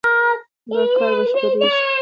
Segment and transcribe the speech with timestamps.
[0.69, 1.69] دا کار بشپړېږي.